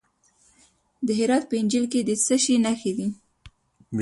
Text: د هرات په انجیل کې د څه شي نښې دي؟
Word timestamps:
د 1.05 1.09
هرات 1.19 1.43
په 1.47 1.55
انجیل 1.61 1.85
کې 1.91 1.99
د 2.07 2.09
څه 2.25 2.35
شي 2.43 2.55
نښې 2.65 2.91
دي؟ 2.97 3.07